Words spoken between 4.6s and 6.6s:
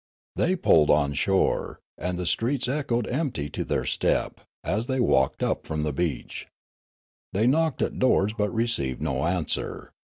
as they walked up from the beach.